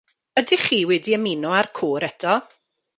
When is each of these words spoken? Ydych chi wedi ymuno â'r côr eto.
Ydych 0.41 0.63
chi 0.69 0.79
wedi 0.91 1.15
ymuno 1.19 1.55
â'r 1.61 1.71
côr 1.81 2.11
eto. 2.13 2.37